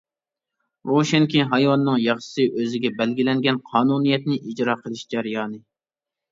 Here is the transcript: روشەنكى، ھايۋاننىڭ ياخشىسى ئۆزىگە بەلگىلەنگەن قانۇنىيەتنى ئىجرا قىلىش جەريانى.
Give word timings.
روشەنكى، 0.91 1.43
ھايۋاننىڭ 1.51 1.99
ياخشىسى 2.05 2.47
ئۆزىگە 2.63 2.93
بەلگىلەنگەن 3.03 3.61
قانۇنىيەتنى 3.69 4.41
ئىجرا 4.43 4.79
قىلىش 4.85 5.07
جەريانى. 5.15 5.65